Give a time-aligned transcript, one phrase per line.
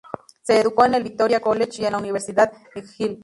[0.41, 3.19] Se educó en el Victoria College y en la Universidad McGill.